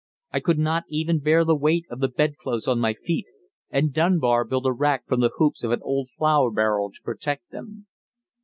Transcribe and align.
I 0.31 0.39
could 0.39 0.57
not 0.57 0.85
even 0.89 1.19
bear 1.19 1.45
the 1.45 1.55
weight 1.55 1.85
of 1.91 1.99
the 1.99 2.07
bed 2.07 2.35
clothes 2.37 2.67
on 2.67 2.79
my 2.79 2.95
feet, 2.95 3.27
and 3.69 3.93
Dunbar 3.93 4.45
built 4.45 4.65
a 4.65 4.71
rack 4.71 5.05
from 5.05 5.19
the 5.19 5.29
hoops 5.35 5.63
of 5.63 5.69
an 5.69 5.83
old 5.83 6.09
flour 6.17 6.49
barrel 6.49 6.89
to 6.91 7.01
protect 7.03 7.51
them. 7.51 7.85